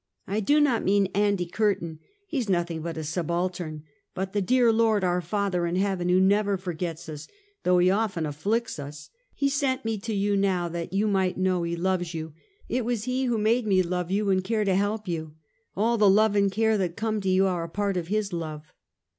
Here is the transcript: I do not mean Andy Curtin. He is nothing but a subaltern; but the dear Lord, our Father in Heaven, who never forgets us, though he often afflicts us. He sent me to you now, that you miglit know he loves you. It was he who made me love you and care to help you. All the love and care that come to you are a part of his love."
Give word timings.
I 0.25 0.39
do 0.39 0.59
not 0.59 0.83
mean 0.83 1.09
Andy 1.13 1.45
Curtin. 1.45 1.99
He 2.25 2.39
is 2.39 2.49
nothing 2.49 2.81
but 2.81 2.97
a 2.97 3.03
subaltern; 3.03 3.83
but 4.15 4.33
the 4.33 4.41
dear 4.41 4.71
Lord, 4.73 5.03
our 5.03 5.21
Father 5.21 5.67
in 5.67 5.75
Heaven, 5.75 6.09
who 6.09 6.19
never 6.19 6.57
forgets 6.57 7.07
us, 7.07 7.27
though 7.61 7.77
he 7.77 7.91
often 7.91 8.25
afflicts 8.25 8.79
us. 8.79 9.11
He 9.35 9.47
sent 9.47 9.85
me 9.85 9.99
to 9.99 10.15
you 10.15 10.35
now, 10.35 10.67
that 10.69 10.91
you 10.91 11.05
miglit 11.07 11.37
know 11.37 11.61
he 11.61 11.75
loves 11.75 12.15
you. 12.15 12.33
It 12.67 12.83
was 12.83 13.03
he 13.03 13.25
who 13.25 13.37
made 13.37 13.67
me 13.67 13.83
love 13.83 14.09
you 14.09 14.31
and 14.31 14.43
care 14.43 14.65
to 14.65 14.73
help 14.73 15.07
you. 15.07 15.35
All 15.77 15.99
the 15.99 16.09
love 16.09 16.35
and 16.35 16.51
care 16.51 16.79
that 16.79 16.97
come 16.97 17.21
to 17.21 17.29
you 17.29 17.45
are 17.45 17.63
a 17.63 17.69
part 17.69 17.95
of 17.95 18.07
his 18.07 18.33
love." 18.33 18.73